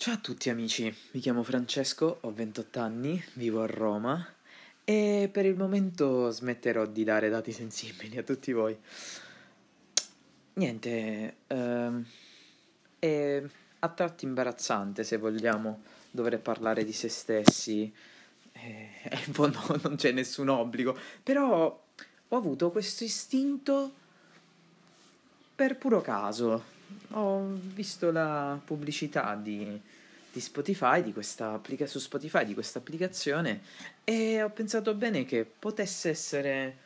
Ciao 0.00 0.14
a 0.14 0.16
tutti 0.16 0.48
amici, 0.48 0.84
mi 1.10 1.20
chiamo 1.20 1.42
Francesco, 1.42 2.20
ho 2.22 2.32
28 2.32 2.80
anni, 2.80 3.22
vivo 3.34 3.60
a 3.60 3.66
Roma 3.66 4.26
e 4.82 5.28
per 5.30 5.44
il 5.44 5.58
momento 5.58 6.30
smetterò 6.30 6.86
di 6.86 7.04
dare 7.04 7.28
dati 7.28 7.52
sensibili 7.52 8.16
a 8.16 8.22
tutti 8.22 8.50
voi. 8.52 8.74
Niente, 10.54 11.34
ehm, 11.48 12.06
è 12.98 13.42
a 13.80 13.88
tratti 13.90 14.24
imbarazzante 14.24 15.04
se 15.04 15.18
vogliamo 15.18 15.82
dover 16.10 16.40
parlare 16.40 16.82
di 16.82 16.94
se 16.94 17.10
stessi, 17.10 17.92
e 18.52 18.90
in 19.26 19.34
fondo 19.34 19.58
non 19.82 19.96
c'è 19.96 20.12
nessun 20.12 20.48
obbligo, 20.48 20.96
però 21.22 21.84
ho 22.26 22.36
avuto 22.38 22.70
questo 22.70 23.04
istinto 23.04 23.92
per 25.54 25.76
puro 25.76 26.00
caso. 26.00 26.78
Ho 27.10 27.44
visto 27.74 28.10
la 28.10 28.58
pubblicità 28.64 29.36
di, 29.36 29.80
di 30.32 30.40
Spotify, 30.40 31.02
di 31.02 31.14
applica- 31.38 31.86
su 31.86 31.98
Spotify, 31.98 32.44
di 32.44 32.54
questa 32.54 32.78
applicazione 32.78 33.62
e 34.04 34.42
ho 34.42 34.50
pensato 34.50 34.94
bene 34.94 35.24
che 35.24 35.44
potesse 35.44 36.10
essere 36.10 36.76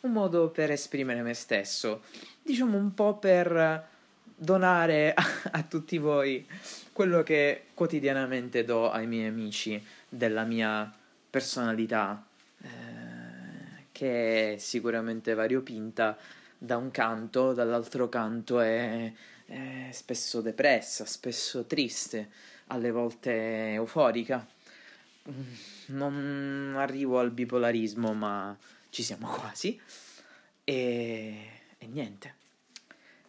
un 0.00 0.12
modo 0.12 0.50
per 0.50 0.70
esprimere 0.70 1.22
me 1.22 1.34
stesso, 1.34 2.02
diciamo 2.42 2.76
un 2.76 2.92
po' 2.92 3.16
per 3.16 3.88
donare 4.36 5.12
a, 5.16 5.24
a 5.52 5.62
tutti 5.62 5.98
voi 5.98 6.46
quello 6.92 7.22
che 7.22 7.66
quotidianamente 7.74 8.64
do 8.64 8.90
ai 8.90 9.06
miei 9.06 9.26
amici 9.26 9.82
della 10.08 10.44
mia 10.44 10.92
personalità, 11.28 12.24
eh, 12.62 12.68
che 13.90 14.54
è 14.54 14.58
sicuramente 14.58 15.34
variopinta. 15.34 16.16
Da 16.56 16.76
un 16.76 16.90
canto, 16.90 17.52
dall'altro 17.52 18.08
canto 18.08 18.60
è, 18.60 19.12
è 19.44 19.88
spesso 19.90 20.40
depressa, 20.40 21.04
spesso 21.04 21.64
triste, 21.64 22.30
alle 22.68 22.90
volte 22.90 23.72
euforica. 23.72 24.46
Non 25.86 26.74
arrivo 26.76 27.18
al 27.18 27.30
bipolarismo, 27.30 28.12
ma 28.14 28.56
ci 28.90 29.02
siamo 29.02 29.28
quasi. 29.28 29.80
E, 30.64 31.50
e 31.78 31.86
niente. 31.86 32.34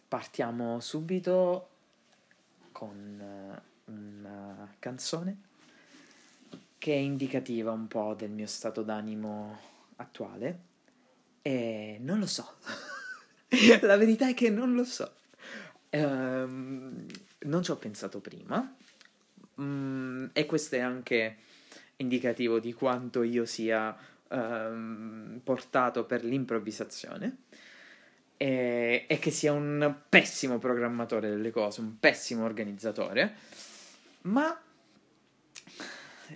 Partiamo 0.08 0.80
subito 0.80 1.68
con 2.72 3.60
una 3.84 4.74
canzone 4.78 5.40
che 6.78 6.92
è 6.92 6.98
indicativa 6.98 7.72
un 7.72 7.88
po' 7.88 8.14
del 8.14 8.30
mio 8.30 8.46
stato 8.46 8.82
d'animo 8.82 9.58
attuale 9.96 10.60
e 11.42 11.98
non 12.00 12.18
lo 12.18 12.26
so. 12.26 12.56
La 13.82 13.96
verità 13.96 14.28
è 14.28 14.34
che 14.34 14.50
non 14.50 14.74
lo 14.74 14.84
so. 14.84 15.14
Um, 15.90 17.06
non 17.40 17.62
ci 17.62 17.70
ho 17.70 17.76
pensato 17.76 18.20
prima 18.20 18.76
um, 19.56 20.30
e 20.32 20.46
questo 20.46 20.76
è 20.76 20.80
anche 20.80 21.36
indicativo 21.96 22.58
di 22.58 22.72
quanto 22.72 23.22
io 23.22 23.44
sia 23.44 23.96
um, 24.28 25.40
portato 25.42 26.04
per 26.04 26.24
l'improvvisazione. 26.24 27.38
E, 28.38 29.06
e 29.08 29.18
che 29.18 29.30
sia 29.30 29.52
un 29.52 29.94
pessimo 30.08 30.58
programmatore 30.58 31.30
delle 31.30 31.50
cose, 31.50 31.80
un 31.80 31.98
pessimo 31.98 32.44
organizzatore, 32.44 33.34
ma 34.22 34.60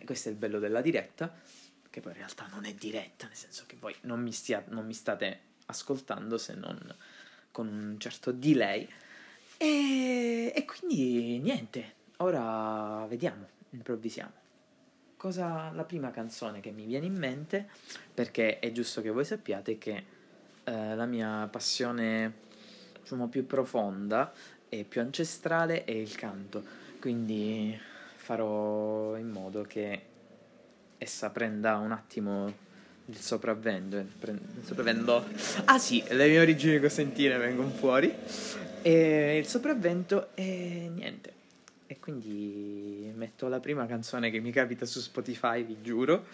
questo 0.05 0.29
è 0.29 0.33
il 0.33 0.39
bello 0.39 0.59
della 0.59 0.81
diretta, 0.81 1.33
che 1.91 2.01
poi 2.01 2.13
in 2.13 2.19
realtà 2.19 2.47
non 2.51 2.65
è 2.65 2.73
diretta, 2.73 3.27
nel 3.27 3.37
senso 3.37 3.65
che 3.67 3.77
voi 3.79 3.95
non 4.03 4.23
mi, 4.23 4.33
stia, 4.33 4.65
non 4.69 4.87
mi 4.87 4.95
state 4.95 5.41
ascoltando 5.67 6.39
se 6.39 6.55
non 6.55 6.79
con 7.51 7.67
un 7.67 7.99
certo 7.99 8.33
delay. 8.33 8.89
E, 9.57 10.53
e 10.55 10.65
quindi 10.65 11.39
niente, 11.41 11.95
ora 12.23 13.07
vediamo, 13.09 13.47
improvvisiamo. 13.71 14.39
Cosa, 15.17 15.71
la 15.75 15.85
prima 15.85 16.11
canzone 16.11 16.61
che 16.61 16.71
mi 16.71 16.87
viene 16.87 17.07
in 17.07 17.17
mente, 17.17 17.69
perché 18.13 18.59
è 18.59 18.73
giusto 18.73 19.03
che 19.03 19.11
voi 19.11 19.25
sappiate 19.25 19.77
che 19.77 20.05
eh, 20.65 20.95
la 20.95 21.05
mia 21.05 21.47
passione 21.51 22.33
diciamo, 23.01 23.29
più 23.29 23.47
profonda 23.47 24.33
e 24.69 24.85
più 24.85 25.01
ancestrale 25.01 25.85
è 25.85 25.91
il 25.91 26.15
canto, 26.15 26.63
quindi 27.01 27.79
farò 28.17 29.17
in 29.17 29.29
modo 29.29 29.63
che 29.63 30.03
essa 30.97 31.31
prenda 31.31 31.77
un 31.77 31.93
attimo 31.93 32.69
il 33.07 33.17
sopravvento. 33.17 33.97
Il 33.97 34.09
sopravvento. 34.63 35.27
Ah 35.65 35.79
sì, 35.79 36.03
le 36.09 36.29
mie 36.29 36.41
origini 36.41 36.79
cosentine 36.79 37.37
vengono 37.39 37.71
fuori. 37.71 38.15
E 38.83 39.37
il 39.37 39.47
sopravvento 39.47 40.29
è 40.35 40.43
niente. 40.43 41.40
E 41.91 41.99
quindi 41.99 43.11
metto 43.17 43.49
la 43.49 43.59
prima 43.59 43.85
canzone 43.85 44.31
che 44.31 44.39
mi 44.39 44.53
capita 44.53 44.87
su 44.87 45.01
Spotify, 45.01 45.65
vi 45.65 45.83
giuro. 45.83 46.25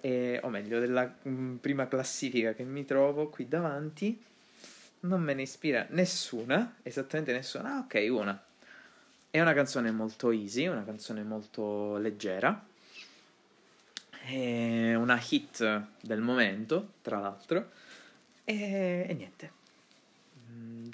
E, 0.00 0.38
o 0.40 0.48
meglio 0.50 0.78
della 0.78 1.12
mh, 1.20 1.28
mm, 1.28 1.56
prima 1.56 1.88
classifica 1.88 2.54
che 2.54 2.62
mi 2.62 2.84
trovo 2.84 3.28
qui 3.28 3.48
davanti, 3.48 4.22
non 5.00 5.20
me 5.20 5.34
ne 5.34 5.42
ispira 5.42 5.84
nessuna, 5.90 6.76
esattamente 6.84 7.32
nessuna, 7.32 7.74
ah 7.74 7.78
ok, 7.80 8.06
una. 8.08 8.40
È 9.28 9.40
una 9.40 9.52
canzone 9.52 9.90
molto 9.90 10.30
easy, 10.30 10.68
una 10.68 10.84
canzone 10.84 11.24
molto 11.24 11.96
leggera, 11.96 12.64
è 14.10 14.94
una 14.94 15.20
hit 15.28 15.86
del 16.02 16.20
momento, 16.20 16.92
tra 17.02 17.18
l'altro, 17.18 17.70
e, 18.44 19.06
e 19.08 19.12
niente 19.12 19.62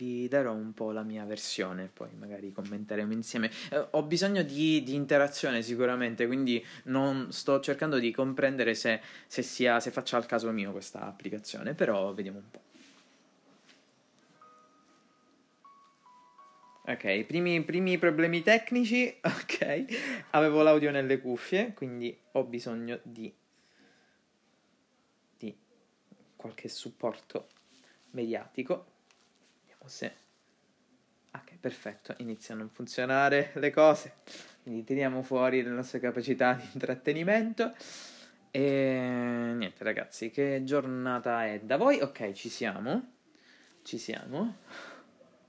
vi 0.00 0.28
darò 0.28 0.52
un 0.52 0.72
po' 0.72 0.92
la 0.92 1.02
mia 1.02 1.24
versione, 1.26 1.90
poi 1.92 2.08
magari 2.16 2.52
commenteremo 2.52 3.12
insieme. 3.12 3.50
Eh, 3.70 3.86
ho 3.90 4.02
bisogno 4.02 4.42
di, 4.42 4.82
di, 4.82 4.94
interazione 4.94 5.60
sicuramente, 5.60 6.26
quindi 6.26 6.64
non 6.84 7.30
sto 7.32 7.60
cercando 7.60 7.98
di 7.98 8.10
comprendere 8.10 8.74
se, 8.74 9.00
se, 9.26 9.42
sia, 9.42 9.78
se 9.78 9.90
faccia 9.90 10.16
al 10.16 10.24
caso 10.24 10.50
mio 10.52 10.72
questa 10.72 11.02
applicazione, 11.02 11.74
però 11.74 12.14
vediamo 12.14 12.38
un 12.38 12.50
po'. 12.50 12.60
Ok, 16.90 17.24
primi, 17.24 17.62
primi 17.62 17.98
problemi 17.98 18.42
tecnici, 18.42 19.14
ok. 19.20 20.30
Avevo 20.30 20.62
l'audio 20.62 20.90
nelle 20.90 21.20
cuffie, 21.20 21.74
quindi 21.74 22.18
ho 22.32 22.44
bisogno 22.44 22.98
di, 23.02 23.32
di 25.36 25.54
qualche 26.36 26.68
supporto 26.68 27.48
mediatico 28.12 28.89
se... 29.86 30.14
Ok, 31.32 31.58
perfetto, 31.60 32.14
iniziano 32.18 32.64
a 32.64 32.68
funzionare 32.68 33.52
le 33.54 33.70
cose, 33.70 34.14
quindi 34.62 34.82
tiriamo 34.82 35.22
fuori 35.22 35.62
le 35.62 35.70
nostre 35.70 36.00
capacità 36.00 36.54
di 36.54 36.68
intrattenimento. 36.72 37.74
E 38.50 39.52
niente 39.54 39.84
ragazzi, 39.84 40.30
che 40.30 40.62
giornata 40.64 41.46
è 41.46 41.60
da 41.60 41.76
voi? 41.76 42.00
Ok, 42.00 42.32
ci 42.32 42.48
siamo. 42.48 43.12
Ci 43.82 43.96
siamo. 43.96 44.56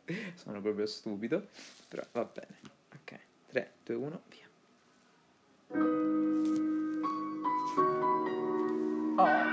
Sono 0.36 0.62
proprio 0.62 0.86
stupido, 0.86 1.47
però 1.88 2.03
va 2.12 2.25
bene. 2.25 2.59
Ok, 2.96 3.20
3, 3.47 3.72
2, 3.84 3.96
1, 3.96 4.22
via. 4.30 4.50
Oh. 9.18 9.51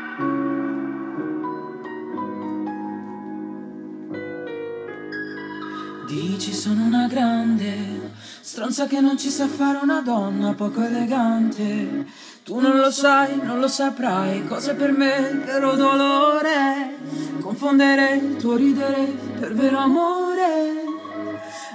Dici 6.09 6.55
sono 6.55 6.85
una 6.85 7.07
grande, 7.07 8.13
stronza 8.41 8.87
che 8.87 8.99
non 8.99 9.19
ci 9.19 9.29
sa 9.29 9.47
fare 9.47 9.81
una 9.83 10.01
donna 10.01 10.55
poco 10.55 10.81
elegante. 10.81 12.07
Tu 12.43 12.59
non 12.61 12.79
lo 12.79 12.91
sai, 12.91 13.39
non 13.43 13.61
lo 13.61 13.69
saprai, 13.69 14.47
cosa 14.47 14.73
per 14.73 14.93
me 14.93 15.43
vero 15.45 15.77
dolore. 15.77 16.97
Confondere 17.41 18.15
il 18.15 18.37
tuo 18.37 18.57
ridere 18.57 19.05
per 19.39 19.53
vero 19.53 19.77
amore. 19.77 20.87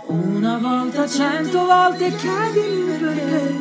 Una 0.08 0.58
volta, 0.58 1.08
cento 1.08 1.66
volte 1.66 2.16
chiedimi 2.16 2.98
perché 2.98 3.56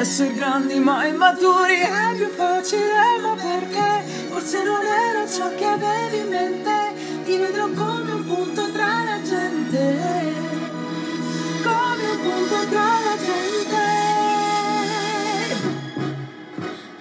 Essere 0.00 0.32
grandi 0.32 0.80
ma 0.80 1.06
immaturi 1.06 1.76
è 1.76 2.16
più 2.16 2.26
facile 2.26 3.20
Ma 3.22 3.34
perché 3.34 4.02
forse 4.28 4.64
non 4.64 4.82
era 4.82 5.28
ciò 5.28 5.54
che 5.54 5.64
avevi 5.64 6.18
in 6.18 6.28
mente 6.28 7.22
Ti 7.24 7.36
vedrò 7.36 7.68
come 7.70 8.12
un 8.12 8.24
punto 8.24 8.65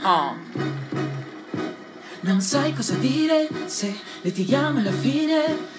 Oh 0.07 0.45
non 2.25 2.41
sai 2.41 2.73
cosa 2.73 2.95
dire 2.95 3.47
se 3.65 3.95
litighiamo 4.21 4.79
alla 4.79 4.91
fine. 4.91 5.73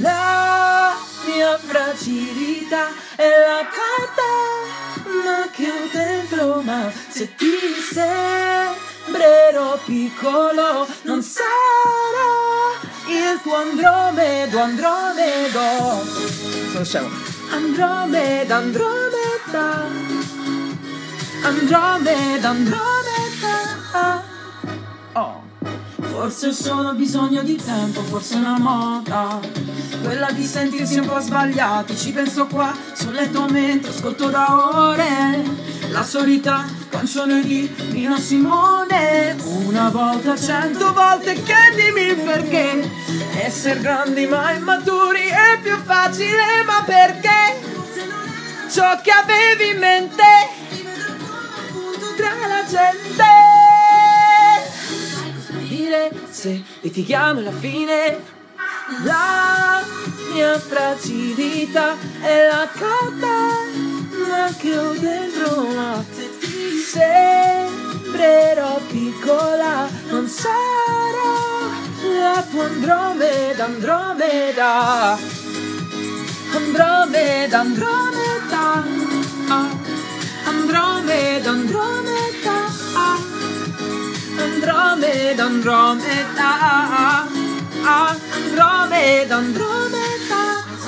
La 0.00 0.96
mia 1.26 1.58
fragilità 1.58 2.88
è 3.14 3.28
la 3.28 3.68
carta, 3.68 4.22
ma 5.22 5.48
che 5.50 5.70
un 5.70 5.90
templo, 5.90 6.62
ma 6.62 6.90
se 7.08 7.34
ti 7.34 7.52
sembrerò 7.92 9.78
piccolo, 9.84 10.88
non 11.02 11.22
sarò 11.22 12.72
il 13.08 13.38
tuo 13.42 13.56
Andromedo, 13.56 14.58
Andromedo. 14.58 16.02
Sono 16.72 16.84
scemo. 16.84 17.10
Andromeda, 17.50 18.56
Andromeda. 19.54 20.48
Andromeda, 21.42 22.48
Andromeda. 22.48 24.24
Oh. 25.12 25.42
Forse 26.00 26.48
ho 26.48 26.52
solo 26.52 26.94
bisogno 26.94 27.42
di 27.42 27.56
tempo, 27.56 28.00
forse 28.02 28.36
una 28.36 28.58
moda. 28.58 29.40
Quella 30.02 30.30
di 30.32 30.44
sentirsi 30.44 30.98
un 30.98 31.06
po' 31.06 31.20
sbagliati. 31.20 31.96
Ci 31.96 32.12
penso 32.12 32.46
qua 32.46 32.72
sul 32.94 33.12
letto 33.12 33.46
mentre 33.48 33.90
ascolto 33.90 34.28
da 34.28 34.88
ore. 34.88 35.42
La 35.90 36.02
solita 36.02 36.64
canzone 36.88 37.42
di 37.42 37.72
Nina 37.90 38.18
Simone. 38.18 39.36
Una 39.66 39.88
volta, 39.90 40.36
cento 40.36 40.92
volte, 40.92 41.40
chiedimi 41.42 42.14
perché. 42.14 42.90
Essere 43.42 43.80
grandi 43.80 44.26
ma 44.26 44.52
immaturi 44.52 45.28
è 45.28 45.58
più 45.62 45.76
facile, 45.84 46.62
ma 46.64 46.82
perché? 46.84 47.73
Ciò 48.74 49.00
che 49.00 49.12
avevi 49.12 49.68
in 49.68 49.78
mente 49.78 50.24
tra 52.16 52.34
la 52.48 52.64
gente. 52.68 53.22
Dire 55.68 56.10
se 56.28 56.60
litighiamo 56.80 57.38
alla 57.38 57.52
fine. 57.52 58.20
La 59.04 59.80
mia 60.32 60.58
fragilità 60.58 61.96
è 62.20 62.48
la 62.50 62.68
cosa 62.76 64.52
che 64.58 64.76
ho 64.76 64.92
dentro 64.94 65.66
ma 65.68 66.04
sembrerò 68.02 68.80
piccola. 68.88 69.88
Non 70.08 70.26
sarò 70.26 71.70
la 72.18 72.44
tua 72.50 72.64
Andromeda 72.64 73.66
Andromeda. 73.66 75.16
Andromeda 76.56 77.60
Andromeda 77.60 78.13
ah. 79.48 79.70
Andromeda 80.44 81.50
Andromeda 81.50 82.56
ah. 82.94 83.18
Andromeda 84.46 85.44
Andromeda 85.44 86.48
ah. 86.72 87.28
Andromeda 87.84 89.36
Andromeda 89.36 90.42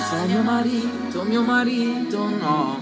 Sei 0.08 0.26
mio 0.28 0.42
marito, 0.42 1.22
mio 1.24 1.42
marito 1.42 2.18
no 2.40 2.80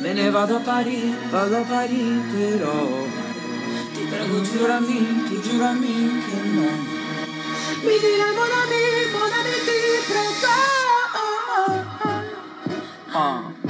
Me 0.00 0.12
ne 0.12 0.30
vado 0.30 0.56
a 0.56 0.60
Parigi, 0.60 1.16
vado 1.30 1.56
a 1.56 1.60
Parigi 1.62 2.22
però 2.32 3.06
Ti 3.94 4.02
prego 4.10 4.42
giurami, 4.42 5.24
ti 5.28 5.40
giurami 5.40 6.22
che 6.26 6.48
no 6.54 6.68
Mi 7.82 7.98
dire 7.98 8.28
mon 8.36 8.52
ami, 8.62 8.82
ti 9.64 9.78
prego 10.08 10.34
Ah. 13.16 13.63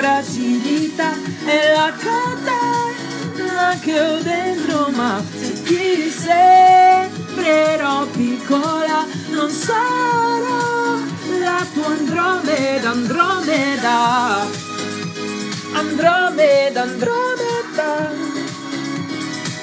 Fragilità 0.00 1.12
è 1.44 1.74
la 1.76 1.92
catena 1.92 3.78
che 3.80 4.00
ho 4.00 4.22
dentro, 4.22 4.88
ma 4.94 5.22
se 5.38 5.62
ti 5.62 6.08
sembrerò 6.08 8.06
piccola 8.06 9.04
non 9.28 9.50
sarò 9.50 10.96
la 11.38 11.66
tua 11.74 11.86
Andromeda, 11.86 12.90
Andromeda, 12.90 14.46
Andromeda, 15.74 16.82
Andromeda, 16.82 18.10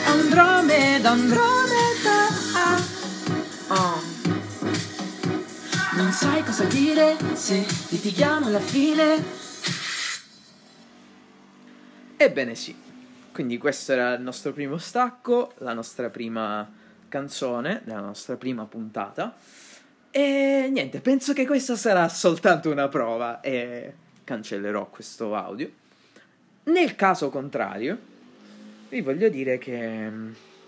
Andromeda, 0.05 1.09
Andromeda. 1.09 2.15
Oh. 3.69 4.01
Non 5.93 6.11
sai 6.11 6.43
cosa 6.43 6.63
dire 6.65 7.17
se 7.33 7.65
litighiamo 7.89 8.45
alla 8.45 8.59
fine. 8.59 9.45
Ebbene 12.19 12.55
sì, 12.55 12.75
quindi 13.31 13.59
questo 13.59 13.91
era 13.91 14.15
il 14.15 14.23
nostro 14.23 14.51
primo 14.51 14.79
stacco, 14.79 15.53
la 15.59 15.73
nostra 15.73 16.09
prima 16.09 16.67
canzone, 17.07 17.83
la 17.85 17.99
nostra 17.99 18.35
prima 18.37 18.65
puntata. 18.65 19.37
E 20.09 20.67
niente, 20.71 20.99
penso 20.99 21.33
che 21.33 21.45
questa 21.45 21.75
sarà 21.75 22.09
soltanto 22.09 22.71
una 22.71 22.87
prova 22.87 23.39
e 23.41 23.93
cancellerò 24.23 24.89
questo 24.89 25.35
audio. 25.35 25.69
Nel 26.63 26.95
caso 26.95 27.29
contrario, 27.29 27.99
vi 28.89 29.01
voglio 29.01 29.29
dire 29.29 29.59
che 29.59 30.11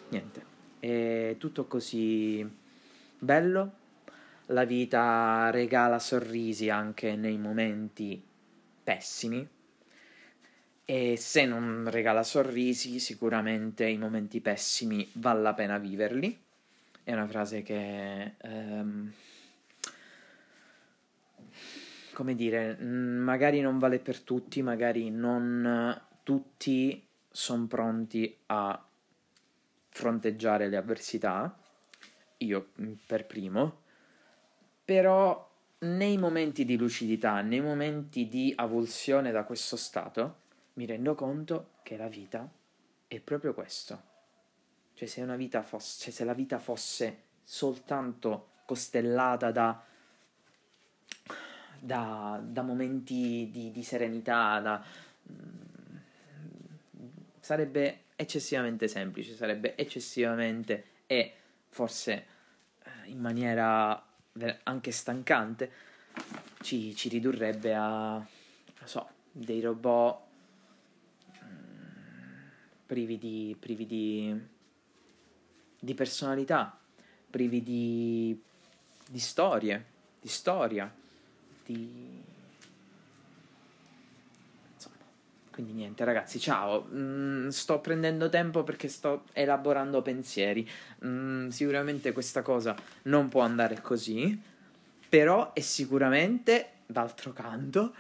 niente, 0.10 0.44
è 0.80 1.36
tutto 1.40 1.66
così 1.66 2.48
bello. 3.18 3.72
La 4.46 4.66
vita 4.66 5.50
regala 5.52 5.98
sorrisi 5.98 6.70
anche 6.70 7.16
nei 7.16 7.40
momenti 7.40 8.22
pessimi. 8.84 9.58
E 10.90 11.18
se 11.18 11.46
non 11.46 11.88
regala 11.92 12.24
sorrisi, 12.24 12.98
sicuramente 12.98 13.86
i 13.86 14.00
momenti 14.00 14.42
pessimi 14.42 15.08
vale 15.14 15.40
la 15.40 15.54
pena 15.54 15.78
viverli. 15.78 16.36
È 17.04 17.14
una 17.14 17.28
frase 17.28 17.62
che, 17.62 18.34
ehm, 18.36 19.14
come 22.12 22.34
dire, 22.34 22.76
magari 22.78 23.62
non 23.62 23.78
vale 23.78 24.00
per 24.00 24.22
tutti, 24.22 24.64
magari 24.64 25.12
non 25.12 26.02
tutti 26.24 27.06
sono 27.30 27.68
pronti 27.68 28.36
a 28.48 28.84
fronteggiare 29.90 30.70
le 30.70 30.78
avversità, 30.78 31.56
io 32.38 32.70
per 33.06 33.28
primo, 33.28 33.82
però 34.84 35.48
nei 35.82 36.18
momenti 36.18 36.66
di 36.66 36.78
lucidità, 36.78 37.42
nei 37.42 37.62
momenti 37.62 38.28
di 38.28 38.52
avulsione 38.56 39.30
da 39.30 39.44
questo 39.44 39.76
stato, 39.76 40.48
mi 40.80 40.86
rendo 40.86 41.14
conto 41.14 41.72
che 41.84 41.98
la 41.98 42.08
vita 42.08 42.50
è 43.06 43.20
proprio 43.20 43.54
questo. 43.54 44.08
Cioè 44.94 45.08
se, 45.10 45.26
fosse, 45.62 46.04
cioè, 46.04 46.14
se 46.14 46.24
la 46.24 46.34
vita 46.34 46.58
fosse 46.58 47.24
soltanto 47.44 48.52
costellata 48.64 49.52
da, 49.52 49.84
da, 51.80 52.42
da 52.42 52.62
momenti 52.62 53.50
di, 53.52 53.72
di 53.72 53.84
serenità, 53.84 54.60
da, 54.62 54.84
sarebbe 57.42 58.04
eccessivamente 58.16 58.88
semplice, 58.88 59.36
sarebbe 59.36 59.76
eccessivamente 59.76 60.86
e 61.08 61.34
forse 61.68 62.26
eh, 62.84 63.10
in 63.10 63.20
maniera 63.20 64.02
anche 64.64 64.92
stancante 64.92 65.72
ci, 66.62 66.96
ci 66.96 67.10
ridurrebbe 67.10 67.76
a, 67.76 68.26
so, 68.86 69.10
dei 69.32 69.60
robot 69.60 70.22
mm, 70.22 70.29
privi 72.90 73.20
di, 73.20 73.56
privi 73.60 73.86
di, 73.86 74.36
di 75.80 75.94
personalità, 75.94 76.76
privi 77.30 77.62
di, 77.62 78.42
di 79.08 79.20
storie, 79.20 79.86
di 80.20 80.28
storia, 80.28 80.92
di 81.64 82.18
Quindi 85.52 85.74
niente, 85.74 86.06
ragazzi, 86.06 86.40
ciao. 86.40 86.88
Mm, 86.94 87.50
sto 87.50 87.80
prendendo 87.82 88.30
tempo 88.30 88.64
perché 88.64 88.88
sto 88.88 89.26
elaborando 89.34 90.02
pensieri. 90.02 90.68
Mm, 91.06 91.50
sicuramente 91.50 92.14
questa 92.14 92.42
cosa 92.42 92.74
non 93.04 93.28
può 93.28 93.42
andare 93.42 93.82
così, 93.82 94.42
però 95.10 95.52
è 95.52 95.60
sicuramente, 95.60 96.70
d'altro 96.86 97.34
canto, 97.34 97.94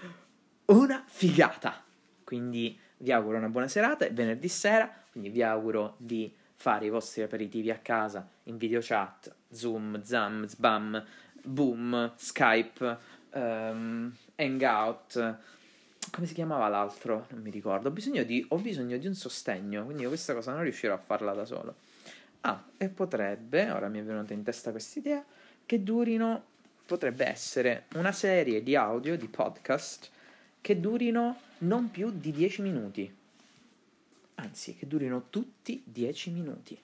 una 0.67 1.03
figata. 1.05 1.83
Quindi 2.23 2.79
vi 2.99 3.11
auguro 3.11 3.37
una 3.37 3.49
buona 3.49 3.67
serata, 3.67 4.05
è 4.05 4.13
venerdì 4.13 4.47
sera, 4.47 4.91
quindi 5.11 5.29
vi 5.29 5.43
auguro 5.43 5.95
di 5.97 6.33
fare 6.55 6.85
i 6.85 6.89
vostri 6.89 7.21
aperitivi 7.21 7.71
a 7.71 7.77
casa 7.77 8.27
in 8.43 8.57
video 8.57 8.79
chat, 8.81 9.33
Zoom, 9.49 10.01
Zam, 10.03 10.45
Zbam, 10.45 11.03
Boom, 11.43 12.13
Skype, 12.15 12.97
um, 13.33 14.13
Hangout 14.35 15.37
come 16.11 16.25
si 16.25 16.33
chiamava 16.33 16.67
l'altro? 16.67 17.27
Non 17.29 17.41
mi 17.41 17.49
ricordo. 17.49 17.89
Ho 17.89 17.91
bisogno, 17.91 18.23
di, 18.23 18.43
ho 18.49 18.57
bisogno 18.57 18.97
di 18.97 19.07
un 19.07 19.13
sostegno, 19.13 19.85
quindi 19.85 20.05
questa 20.05 20.33
cosa 20.33 20.53
non 20.53 20.63
riuscirò 20.63 20.93
a 20.93 20.97
farla 20.97 21.33
da 21.33 21.45
solo. 21.45 21.75
Ah, 22.41 22.63
e 22.77 22.89
potrebbe, 22.89 23.69
ora 23.69 23.89
mi 23.89 23.99
è 23.99 24.03
venuta 24.03 24.33
in 24.33 24.43
testa 24.43 24.71
questa 24.71 24.99
idea, 24.99 25.23
che 25.65 25.83
durino, 25.83 26.43
potrebbe 26.85 27.25
essere 27.25 27.85
una 27.95 28.11
serie 28.11 28.63
di 28.63 28.75
audio, 28.75 29.17
di 29.17 29.27
podcast, 29.27 30.09
che 30.61 30.79
durino 30.79 31.37
non 31.59 31.91
più 31.91 32.11
di 32.11 32.31
10 32.31 32.61
minuti. 32.61 33.15
Anzi, 34.35 34.75
che 34.75 34.87
durino 34.87 35.25
tutti 35.29 35.81
10 35.85 36.29
minuti. 36.31 36.79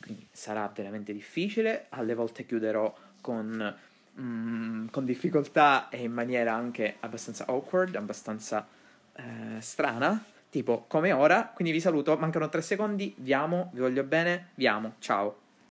Quindi 0.00 0.26
sarà 0.30 0.70
veramente 0.74 1.12
difficile, 1.12 1.86
alle 1.88 2.14
volte 2.14 2.46
chiuderò 2.46 2.94
con 3.20 3.74
mm, 4.20 4.86
con 4.88 5.04
difficoltà 5.04 5.88
e 5.88 6.02
in 6.02 6.12
maniera 6.12 6.54
anche 6.54 6.96
abbastanza 7.00 7.46
awkward, 7.46 7.96
abbastanza 7.96 8.66
eh, 9.14 9.60
strana, 9.60 10.22
tipo 10.48 10.84
come 10.86 11.12
ora, 11.12 11.50
quindi 11.52 11.72
vi 11.72 11.80
saluto, 11.80 12.16
mancano 12.16 12.48
tre 12.48 12.62
secondi, 12.62 13.14
vi 13.18 13.32
amo, 13.32 13.70
vi 13.72 13.80
voglio 13.80 14.04
bene, 14.04 14.50
vi 14.54 14.66
amo, 14.66 14.94
ciao. 15.00 15.45